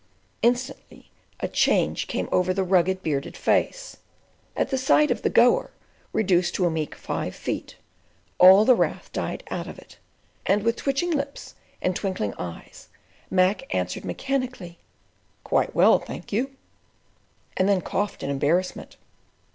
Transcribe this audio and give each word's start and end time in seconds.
Instantly 0.41 1.11
a 1.41 1.47
change 1.47 2.07
came 2.07 2.27
over 2.31 2.55
the 2.55 2.63
rugged, 2.63 3.03
bearded 3.03 3.37
face. 3.37 3.97
At 4.55 4.71
the 4.71 4.77
sight 4.79 5.11
of 5.11 5.21
the 5.21 5.29
"Goer" 5.29 5.69
reduced 6.11 6.55
to 6.55 6.65
a 6.65 6.71
meek 6.71 6.95
five 6.95 7.35
feet, 7.35 7.75
all 8.39 8.65
the 8.65 8.73
wrath 8.73 9.11
died 9.13 9.43
out 9.51 9.67
of 9.67 9.77
it, 9.77 9.99
and 10.47 10.63
with 10.63 10.77
twitching 10.77 11.11
lips 11.11 11.53
and 11.83 11.95
twinkling 11.95 12.33
eyes 12.39 12.87
Mac 13.29 13.71
answered 13.75 14.03
mechanically, 14.03 14.79
"Quite 15.43 15.75
well 15.75 15.99
thank 15.99 16.33
you," 16.33 16.49
and 17.55 17.69
then 17.69 17.81
coughed 17.81 18.23
in 18.23 18.31
embarrassment. 18.31 18.97